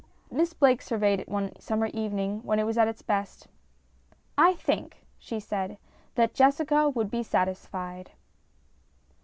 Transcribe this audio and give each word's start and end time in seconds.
Miss 0.31 0.53
Blake 0.55 0.81
surveyed 0.81 1.19
it 1.19 1.29
one 1.29 1.51
summer 1.59 1.85
evening 1.93 2.41
when 2.41 2.57
it 2.57 2.63
was 2.63 2.75
at 2.75 2.87
its 2.87 3.03
best." 3.03 3.47
I 4.51 4.55
think," 4.55 5.05
she 5.19 5.39
said," 5.39 5.77
that 6.15 6.33
Jessica 6.33 6.89
would 6.89 7.11
be 7.11 7.21
satisfied." 7.21 8.09